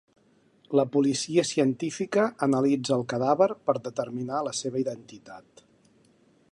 La 0.77 0.85
policia 0.95 1.43
científica 1.49 2.25
analitza 2.47 2.97
el 2.99 3.05
cadàver 3.15 3.49
per 3.69 3.77
determinar 3.91 4.43
la 4.51 4.57
seva 4.63 4.83
identitat. 4.87 5.69